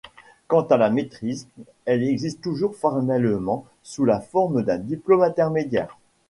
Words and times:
Quant 0.47 0.63
à 0.63 0.77
la 0.77 0.89
maitrise, 0.89 1.47
elle 1.85 2.01
existe 2.01 2.41
toujours 2.41 2.75
formellement, 2.75 3.65
sous 3.83 4.03
la 4.03 4.19
forme 4.19 4.63
d’un 4.63 4.79
diplôme 4.79 5.21
intermédiaire. 5.21 5.95